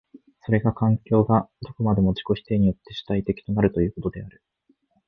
[0.39, 4.41] それが環境がどこまでも自己否定によって主体的となるということである。